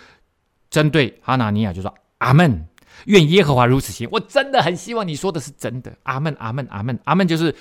[0.69, 2.65] 针对哈拿尼亚就说：“阿门，
[3.05, 7.53] 愿耶和华如此行。”我真的很希望你说的是真的，阿门，阿门，阿门，阿门，就是。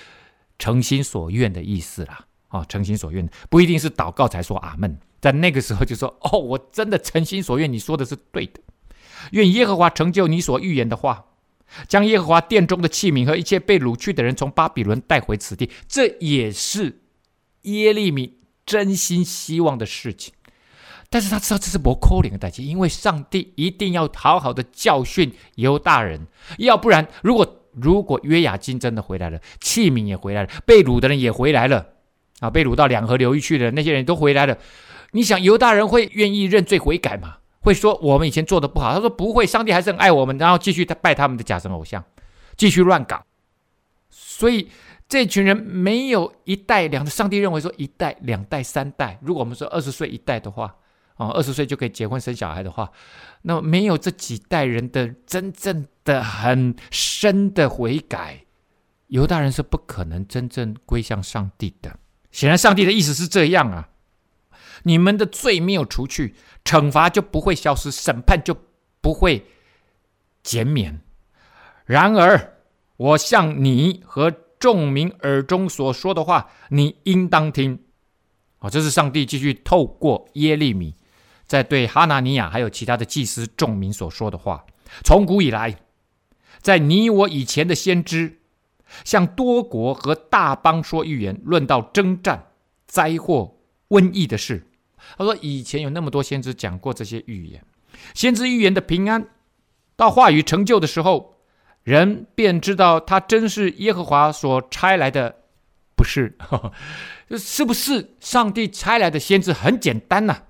[0.61, 8.61] 诚心所愿的意思啦，啊，诚心所愿不一定是祷告才说阿门，在那个时候就说哦，我真的诚心所愿，你说的是对的，
[9.31, 11.27] 愿耶和华成就你所预言的话，
[11.87, 17.01] 将耶和华殿中的器皿和一切被掳去的人从巴比伦带回此地，这也是
[17.63, 20.33] 耶利米真心希望的事情。
[21.11, 26.27] 但是他知道这是不可能的代价，因为上帝一定要好好的教训犹大人，
[26.59, 27.55] 要不然如果。
[27.81, 31.87] 如果约雅斤真的回来了，器皿也回来了，被掳的人也回来了，
[32.41, 34.59] 啊，被掳到两河流域去的那些人都回来了。
[35.13, 37.37] 你想犹大人会愿意认罪悔改吗？
[37.69, 38.95] 会说我们以前做的不好？
[38.95, 42.03] 他说不会，上帝还是很爱我们，然后继续拜他们的假神偶像，
[42.57, 43.23] 继续乱搞。
[44.11, 44.69] 所以
[45.09, 50.75] 这群人没有一代两代，上帝认为说一代两代三代，如果我们说二十岁一代的话。
[51.19, 52.89] 哦，二十岁就可以结婚生小孩的话，
[53.43, 58.45] 那没有这几代人的真正的很深的悔改，
[59.09, 61.99] 犹大人是不可能真正归向上帝的。
[62.31, 63.89] 显然，上帝的意思是这样啊，
[64.85, 68.57] 你们的罪没有除去，惩罚就不会消失，审判就
[69.01, 69.47] 不会
[70.43, 71.01] 减免。
[71.85, 72.59] 然而，
[72.97, 77.81] 我向你和众民耳中所说的话，你应当听。
[78.61, 80.95] 哦，这是上帝继续透过耶利米。
[81.47, 84.67] 在对哈拿尼亚还有其他的祭司众民所说的话，
[85.03, 85.79] 从古以来，
[86.61, 88.41] 在你我以前的先知，
[89.03, 92.49] 向多国和大邦说预言，论到征战、
[92.87, 93.57] 灾祸、
[93.89, 94.67] 瘟疫的事。
[95.17, 97.65] 他说，以前有那么多先知讲过这些预言，
[98.15, 99.29] 先知预言的平安，
[99.97, 101.37] 到话语成就的时候，
[101.83, 105.37] 人便知道他真是耶和华所差来的，
[105.97, 106.37] 不是？
[107.37, 109.53] 是不是上帝差来的先知？
[109.53, 110.43] 很简单呐、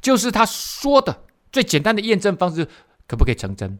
[0.00, 2.66] 就是他说的最简单的验证方式，
[3.06, 3.78] 可不可以成真？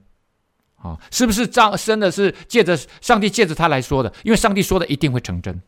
[0.76, 1.76] 啊，是不是这样？
[1.76, 4.12] 真的是借着上帝借着他来说的？
[4.24, 5.62] 因为上帝说的一定会成真。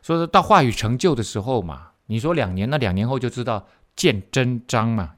[0.00, 5.12] 所以到话语成就的时候嘛，你说两年，那两年后就知道见真章嘛。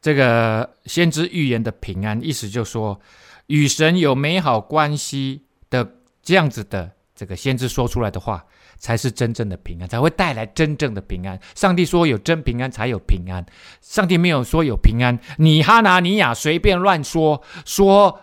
[0.00, 3.00] 这个先知预言的平安，意思就是说
[3.46, 8.44] 与神有美好关系的这样子的这个先知说出来的话。
[8.82, 11.38] 才是真正的平安，才会带来真正的平安。
[11.54, 13.44] 上帝说有真平安，才有平安。
[13.82, 18.18] 上帝没有说有平安，你哈拿尼亚随便乱说，说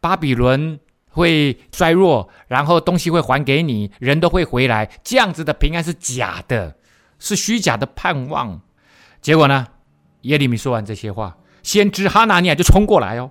[0.00, 6.77] 巴比伦会衰弱，然后东西会还给你，人都会回来，这样子的平安是假的，
[7.18, 8.60] 是虚假的盼望。
[9.20, 9.66] 结果呢，
[10.22, 13.30] 耶利米说完这些话，先知哈拿尼亚就冲过来哦，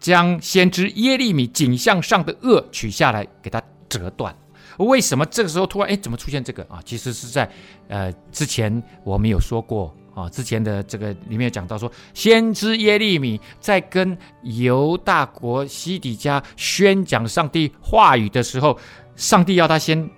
[0.00, 4.34] 将先知耶利米颈项上的轭取下来，给他折断。
[4.78, 6.80] 为什么这个时候突然哎，怎么出现这个啊？
[6.84, 7.48] 其实是在
[7.88, 18.78] 呃之前我们有说过啊，之前的这个里面有讲到说，先知耶利米在跟犹大国西底家宣讲上帝话语的时候，
[19.14, 20.10] 上帝要他先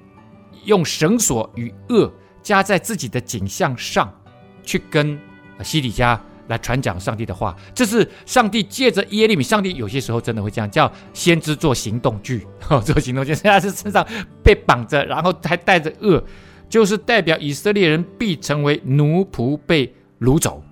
[0.65, 2.11] 用绳索与轭
[2.45, 4.09] 加在自己的颈项上，
[4.63, 5.19] 去跟
[5.65, 6.21] 西底家。
[6.49, 9.43] 来传讲上帝的话，这是上帝借着耶利米。
[9.43, 13.35] 上帝有些时候真的会这样，叫先知做行动剧，哦， 做行动剧。
[13.35, 14.07] 现在是身上
[14.43, 16.23] 被绑着，然后还带着轭，
[16.69, 20.63] 就是代表以色列人必成为奴仆，被掳走。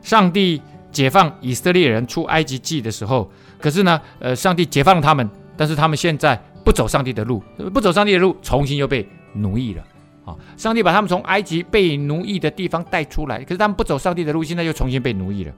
[0.00, 7.42] 上帝解放以色列人出埃及记的时候，可是呢，呃，上帝解放了他们，但是他们现在不走上帝的路，
[7.74, 9.84] 不走上帝的路，重新又被奴役了。
[10.24, 10.34] 啊！
[10.56, 15.52] 上帝把他们从埃及被奴役的地方带出来，可是他们不走上帝的路，现在又重新被奴役了。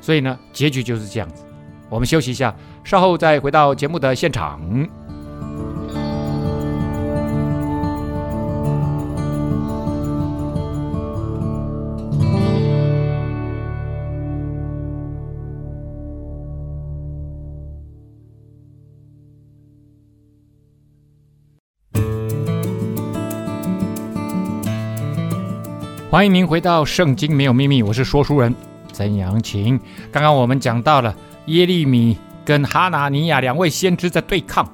[0.00, 1.44] 所以呢，结局就是这样子。
[1.88, 4.60] 我们休息一下，稍后再回到节目的现场。
[26.10, 28.54] 欢迎您回到《圣经没有秘密》，我是说书人
[28.94, 29.78] 曾阳晴。
[30.10, 32.16] 刚刚我们讲到了耶利米
[32.46, 34.64] 跟哈拿尼亚两位先知在对抗。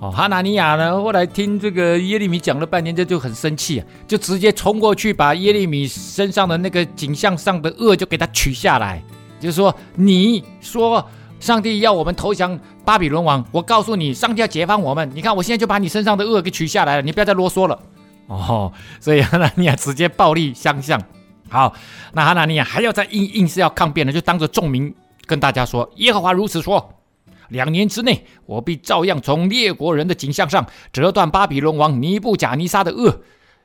[0.00, 9.02] 哦，哈拿尼亚呢，后来听这个耶利米讲了半天，这就很生气啊，就直接冲过去把耶利米身上的那个颈项上的恶就给他取下来，
[9.38, 11.06] 就是说，你说
[11.38, 15.10] 上帝要我们投降巴比伦王，我告诉你，上帝要解放我们。
[15.14, 17.78] 你看，我现在就把你身上的恶给取下来了，你不要再啰嗦了。
[18.28, 21.02] 哦，所以哈拿尼亚直接暴力相向。
[21.50, 21.74] 好，
[22.12, 24.94] 那哈拿尼亚还要再硬硬是要抗辩呢，就当着众民
[25.26, 26.94] 跟大家说：“耶和华如此说，
[27.48, 33.20] 两年之内，我必照样从列国人的颈项上折断巴比伦王尼布贾尼撒的轭。”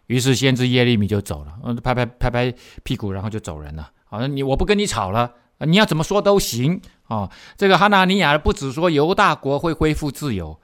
[0.08, 3.89] 于是先知耶利米就走了，嗯，拍拍拍拍屁股，然后就走人了。
[4.06, 7.30] 好像你我不跟你吵了，你要怎么说都行哦。
[7.58, 10.58] 这个哈拿尼亚不只说犹大国会恢复自由。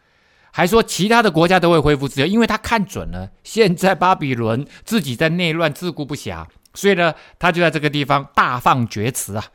[0.60, 9.46] 还说其他的国家都会恢复自由，因为他看准了现在巴比伦自己在内乱，自顾不暇，所以呢，他就在这个地方大放厥词啊。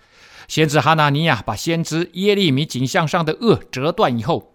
[0.48, 4.54] 先知哈拿尼亚把先知耶利米颈项上的轭折断以后，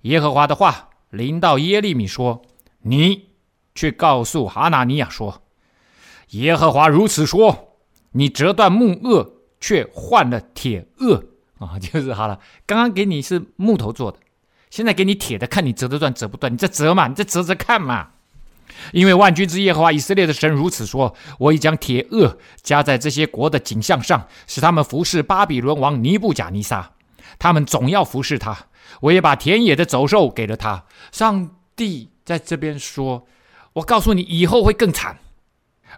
[0.00, 2.42] 耶和华的话临到耶利米说
[2.82, 3.26] ：“你
[3.72, 5.40] 去告诉哈拿尼亚说，
[6.30, 7.76] 耶和华如此说：
[8.10, 11.26] 你折断木轭，却换了铁轭
[11.60, 12.40] 啊，就是好了。
[12.66, 14.18] 刚刚给你是木头做的。”
[14.70, 18.10] 现在给你铁的，看你折得断折不断，你再折嘛，你再折折看嘛。
[18.92, 26.92] 因为万军之耶和华以色列的神如此说：我已将铁轭加在这些国的颈项上，使他们服侍巴比伦王尼布甲尼撒，
[27.38, 28.56] 他们总要服侍他。
[29.00, 30.84] 我也把田野的走兽给了他。
[31.12, 33.26] 上帝在这边说：
[33.74, 35.18] 我告诉你，以后会更惨。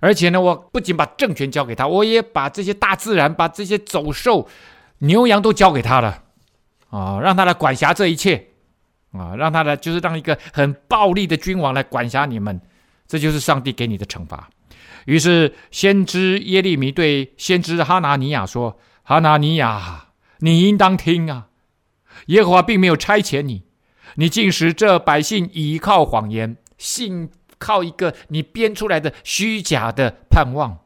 [0.01, 4.49] 而且呢，我不仅把政权交给他，我也把这些大自然、把这些走兽、
[4.99, 6.23] 牛羊都交给他了。
[6.91, 8.49] 啊，让他来管辖这一切。
[9.13, 12.61] 啊，让他来，就是让一个很暴力的君王来管辖你们，
[13.07, 14.49] 这就是上帝给你的惩罚。
[15.05, 21.49] 于是，先知耶利米对先知哈拿尼亚说：“哈拿尼亚，你应当听啊！
[22.27, 23.65] 耶和华并没有差遣你，
[24.15, 30.79] 你竟使这百姓倚靠谎言，信靠一个你编出来的虚假的盼望。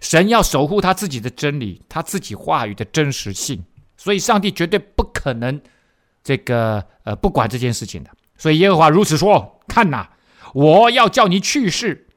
[0.00, 3.64] 神要守护他自己的真理，他自己话语的真实性，
[3.96, 5.60] 所以上帝绝对不可能。”
[6.26, 10.10] 这个呃，不管这件事情的，所以耶和华如此说：看哪，
[10.54, 12.08] 我要叫你去世，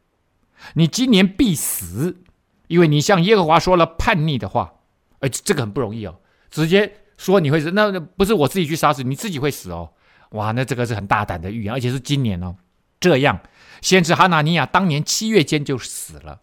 [0.73, 2.23] 你今年必死，
[2.65, 4.73] 因为你向耶和华说了叛逆的话。
[5.19, 6.19] 哎，这个很不容易哦，
[6.49, 9.91] 直接说你会死，那不是我自己去杀死你，自己会死哦。
[10.31, 12.55] 哇，那这个是很大胆的预言，而且是今年哦。
[12.99, 13.39] 这样，
[13.81, 16.39] 先知哈拿尼亚当年七月间就死了，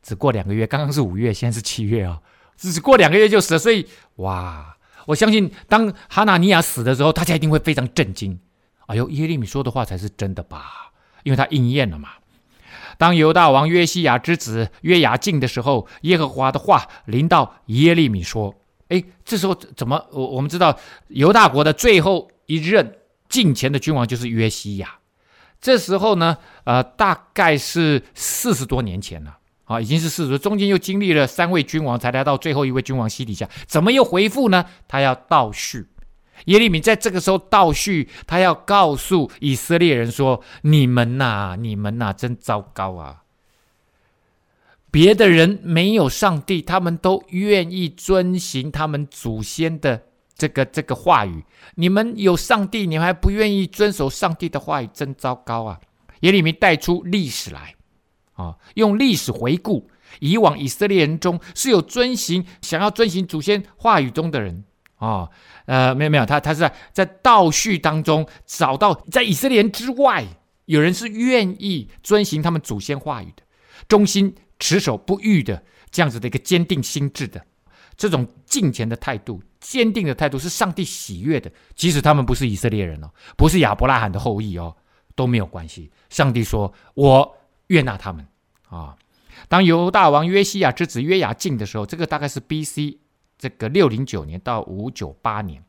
[0.00, 2.22] 只过两个月，刚刚是五月，现在是七月哦，
[2.56, 4.76] 只过两个月就死了，所以哇。
[5.10, 8.38] 我相信，当哈拿尼亚死的时候，大家一定会非常震惊。
[8.86, 10.92] 哎呦，耶利米说的话才是真的吧？
[11.24, 12.10] 因为他应验了嘛。
[12.96, 18.54] 当犹大王约西亚之子约雅敬的时候，耶和华的话临到耶利米说
[18.88, 20.06] ：“哎，这时候怎么？
[20.12, 22.98] 我我们知道犹大国的最后一任
[23.28, 24.98] 敬虔的君王就是约西亚。
[25.60, 29.38] 这时候呢，呃，大概是四十多年前了。”
[29.70, 34.64] 啊，已经是四十，中间又经历了三位君王，才来到最后一位君王西底下，怎么又回复呢？
[34.88, 35.86] 他要倒叙，
[36.46, 43.22] 耶利米在这个时候倒叙，他要告诉以色列人说：“你们呐、你们呐、真糟糕啊！
[44.90, 50.02] 别的人没有上帝，他们都愿意遵行他们祖先的
[50.34, 51.44] 这个这个话语。
[51.76, 55.78] 你们有上帝，你们还不愿意遵守上帝的话语，真糟糕啊！”
[56.22, 57.76] 耶利米带出历史来，
[58.40, 64.64] 啊，用历史回顾以往以色列人中是有遵行、想要遵行祖先话语中的人。
[64.96, 65.30] 啊，
[65.64, 70.26] 呃，没有没有，他他是在在倒叙当中找到，在以色列人之外，
[70.66, 73.42] 有人是愿意遵行他们祖先话语的，
[73.88, 77.42] 忠心持守不渝的这样子的一个坚定心志的
[77.96, 81.50] 这种敬虔的态度、坚定的态度，是上帝喜悦的。
[81.74, 84.76] 即使他们不是以色列人哦，不是亚伯拉罕的后裔哦，
[85.14, 85.90] 都没有关系。
[86.10, 87.36] 上帝说：“我
[87.70, 88.26] 悦纳他们。”
[88.68, 88.94] 啊，
[89.48, 92.98] 当犹大王约西亚之子约雅敬的时候，这个大概是 B.C.
[93.36, 95.64] 这个六零九年到五九八年，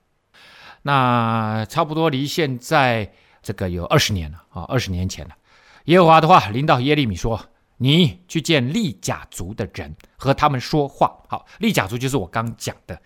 [0.83, 5.35] 那差不多离现在这个有二十年了啊，二十年前了。
[5.85, 7.39] 耶和华的话临到耶利米说
[7.77, 13.01] ：“你去见利甲族的人，和他们说话。”好，利甲族就是我刚讲的，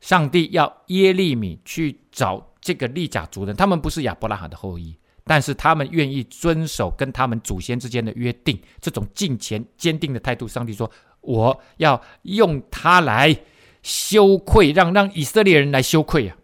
[0.00, 4.97] 上帝要耶利米去找这个利甲族人，他们不是亚伯拉罕的后裔，
[5.28, 10.48] 但是他们愿意遵守跟他们祖先之间的约定，这种敬虔坚定的态度。
[10.48, 13.38] 上帝说：“我要用他来。”
[13.80, 16.36] 羞愧，让让以色列人来羞愧啊！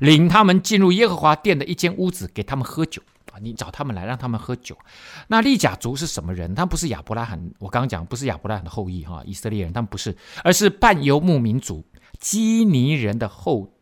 [0.00, 3.38] 领他们进入耶和华殿的一间屋子，给他们喝酒啊！
[3.40, 4.76] 你找他们来，让他们喝酒。
[5.28, 6.54] 那利甲族是什么人？
[6.54, 11.84] 他不是亚伯拉罕，我刚刚讲不是亚伯拉罕的后裔哈，以色列人，他们不是，而是半游牧民族
[12.18, 13.73] 基尼人的后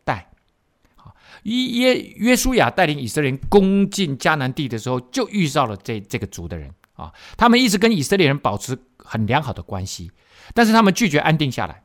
[1.43, 1.51] 代。
[1.51, 7.11] 啊，约约书亚带领以色列人攻进迦南地的时候，就遇到了这这个族的人啊。
[7.37, 10.11] 他们一直跟以色列人保持很良好的关系，
[10.53, 11.83] 但是他们拒绝安定下来。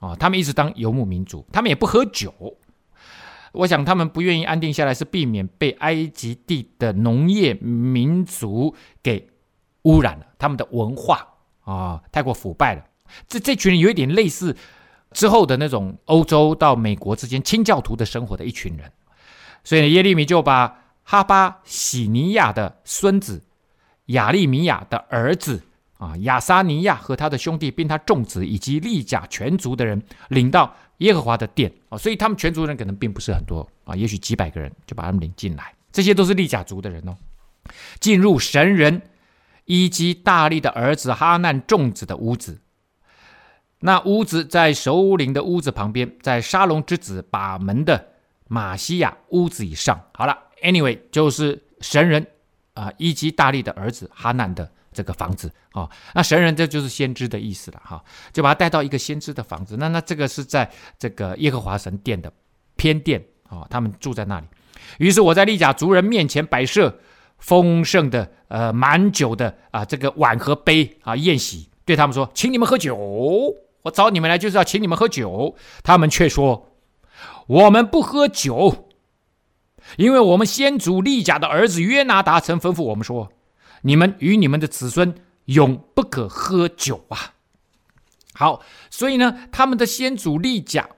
[0.00, 2.56] 啊、他们一直当游牧民族，他们也不喝酒。
[3.50, 9.28] 我想他们不愿意安定下来，是避免被埃及地的农业民族给
[9.82, 11.26] 污染了他们的文化
[11.64, 12.84] 啊、太过腐败了。
[13.26, 14.56] 这这群人有一点类似
[15.12, 18.92] 之后的那种欧洲到美国之间清教徒的生活的一群人，
[19.64, 23.42] 所以耶利米就把哈巴喜尼亚的孙子
[24.06, 25.62] 亚利米亚的儿子。
[25.98, 35.74] 啊，亚撒尼亚和他的兄弟，并他众子以及利甲全族的人，领到耶和华的殿啊，所以他们全族人可能并不是很多啊，也许几百个人就把他们领进来。
[35.90, 37.16] 这些都是利甲族的人哦。
[37.98, 39.02] 进入神人
[39.64, 42.60] 伊基大利的儿子哈难众子的屋子，
[43.80, 48.08] 那屋子在首领的屋子旁边，在沙龙之子把门的
[48.48, 50.00] 玛西亚屋子以上。
[50.14, 52.26] 好了，anyway，就是神人
[52.74, 54.70] 啊，伊基大利的儿子哈难的。
[54.90, 58.02] 这个房子啊、哦，那神人这就是先知的意思了哈、
[58.32, 59.76] 就把他带到一个先知的房子。
[59.76, 60.68] 那那这个是在
[60.98, 62.32] 这个耶和华神殿的
[62.74, 64.46] 偏殿啊、哦，他们住在那里。
[64.96, 66.98] 于是我在利甲族人面前摆设
[67.38, 73.54] 丰盛的呃满酒的啊这个碗和杯啊宴席，对他们说，请你们喝酒。
[73.82, 75.56] 我找你们来就是要请你们喝酒。
[75.82, 76.72] 他们却说，
[77.46, 78.88] 我们不喝酒，
[79.96, 83.32] 因为我们先祖利甲的儿子约拿达曾吩咐我们说。
[83.82, 85.14] 你们与你们的子孙
[85.44, 87.34] 永不可喝酒啊！
[88.34, 88.60] 好，
[88.90, 90.88] 所以呢，他们的先祖利甲，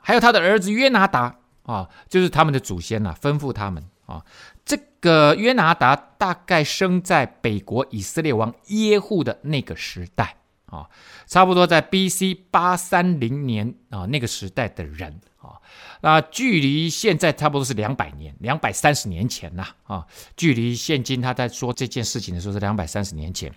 [0.00, 4.24] 还有他的儿子约拿达啊，就是他们的祖先呐、啊，吩咐他们啊。
[4.64, 10.36] 这个约拿达大概生在北国以色列王耶户的那个时代
[10.70, 10.88] 啊，
[11.26, 12.34] 差不多在 B.C.
[12.50, 15.20] 八三零年啊那个时代的人。
[15.38, 15.54] 啊，
[16.00, 20.04] 那距离现在差不多是两百年，两百三十年前呐，啊，
[20.36, 23.54] 距离现今他在说这件事情的时候是两百三十年前，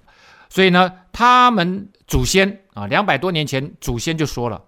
[0.48, 4.64] 所以呢，他们祖先啊，两百多年前祖先就说了，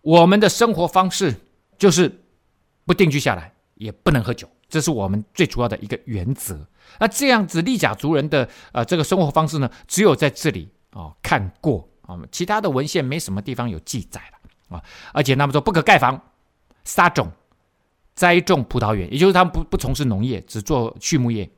[0.00, 1.32] 我们的生活方式
[1.78, 2.12] 就是
[2.84, 6.66] 不定居下来，也不能喝酒，这是我们最主要的一个原则。
[6.98, 14.82] 那这样子利甲族人的呃这个生活方式呢，只有在这里哦看过啊，其他的文献没什么地方有记载了啊，
[15.12, 16.20] 而且他们说不可盖房。
[16.88, 17.32] 撒种、
[18.14, 21.50] 栽种葡萄园，也就是他们不不从事农业，只做畜牧业。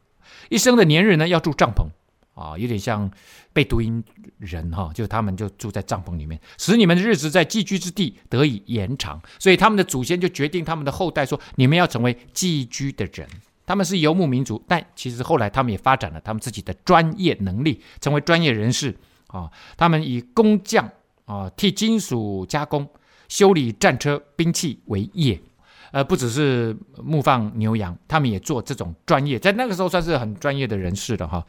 [0.49, 1.86] 一生的年日呢，要住帐篷
[2.32, 3.11] 啊，有点像
[3.53, 4.03] 贝都因
[4.39, 9.20] 人哈，就是他们就住在帐篷里面，使你们的日子在寄居之地得以延长。
[9.39, 13.28] 所以他们的祖先就决定他们的后代说：你们要成为寄居的人。
[13.66, 18.97] 他们是游牧民族，但其实后来他们也发展了他们自己的专业能力，成为专业人士
[19.29, 19.49] 啊。
[19.76, 20.91] 他们以工匠
[21.24, 22.89] 啊，替金属加工。
[23.29, 25.39] 修理战车、兵器为业，
[25.93, 26.74] 呃，不只是
[27.05, 31.45] 牧放牛羊，他们也做这种专业，在那个时候算是很专业的人士了哈。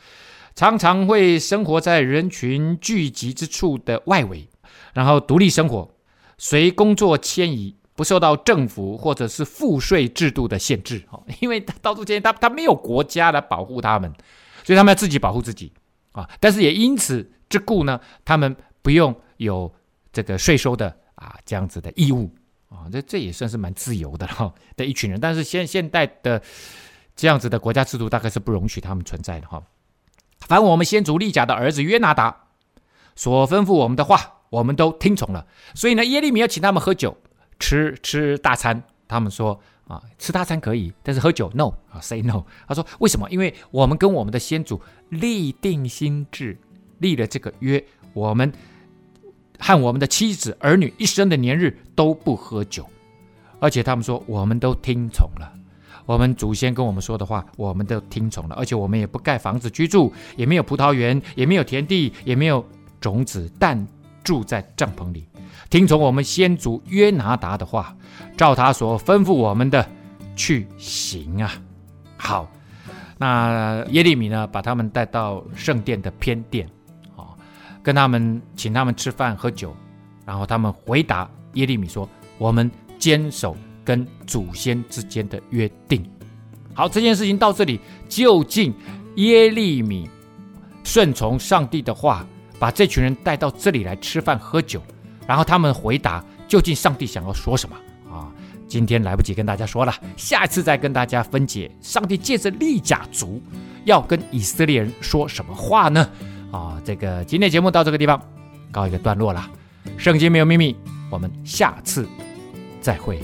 [0.56, 4.46] 常常会生活在人群聚集之处的外围，
[4.94, 5.90] 然后独立生活，
[6.38, 14.14] 随工作迁移，不受到政府或者是赋税制度的限制哦，因为他到处迁移，他他没有国家来保护他们，
[14.66, 15.72] 所以他们要自己保护自己
[16.12, 16.30] 啊。
[16.40, 19.74] 但是也因此之故呢，他们不用有
[20.12, 22.34] 这个税收的啊这样子的义务
[22.70, 25.20] 啊，这这也算是蛮自由的哈的一群人。
[25.20, 26.42] 但是现现代的
[27.16, 29.64] 这样子的国家制度大概是不容许他们存在的哈。
[30.40, 32.48] 凡我们先祖利甲的儿子约拿达
[33.16, 35.48] 所吩咐我们的话，我们都听从了。
[35.74, 37.18] 所以呢，耶利米要请他们喝酒。
[37.62, 39.60] 吃吃大餐，他们说
[39.90, 42.44] 啊，吃大餐可以，但是喝酒 no 啊，say no。
[42.68, 43.28] 他说为什么？
[43.32, 44.80] 因为我们跟我们的先祖
[45.10, 46.56] 立定心志，
[47.00, 47.84] 立了这个约，
[48.14, 48.54] 我们
[49.58, 52.86] 和我们的妻子儿女一生的年日都不喝酒。
[53.60, 55.52] 而且他们说，我们都听从了，
[56.06, 58.54] 我们祖先跟我们说的话，我们都听从了。
[58.56, 62.64] 而且我们也不盖房子居住，也没有葡萄园，也没有田地，也没有
[63.02, 63.88] 种子，但
[64.24, 65.28] 住在帐篷里。
[65.70, 67.96] 听从我们先祖约拿达的话，
[68.36, 69.88] 照他所吩咐我们的
[70.36, 71.52] 去行啊。
[72.18, 72.50] 好，
[73.18, 76.68] 那耶利米呢，把他们带到圣殿的偏殿，
[77.16, 77.38] 啊，
[77.84, 79.76] 跟他们请他们吃饭喝酒，
[80.26, 83.56] 然后他们回答耶利米说：“我们坚守
[83.86, 86.04] 跟祖先之间的约定。”
[86.74, 88.74] 好，这件事情到这里，究竟
[89.16, 90.10] 耶利米
[90.84, 92.26] 顺从上帝的话，
[92.60, 94.82] 把这群人带到这里来吃饭喝酒。
[95.26, 97.76] 然后他们回答：“究竟上帝想要说什么
[98.12, 98.28] 啊？
[98.68, 101.72] 今天来不及跟大家说了，下次再跟大家分解。
[101.82, 103.42] 上帝借着利甲族
[103.86, 106.10] 要跟以色列人说什么话呢？
[106.52, 108.20] 啊，这个今天节目到这个地方
[108.72, 109.50] 告一个段落了。
[109.98, 110.76] 圣经没有秘密，
[111.10, 112.08] 我们下次
[112.82, 113.20] 再会。